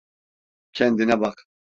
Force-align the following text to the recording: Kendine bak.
Kendine 0.73 1.21
bak. 1.21 1.45